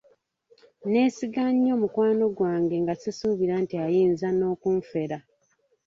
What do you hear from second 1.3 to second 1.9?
nnyo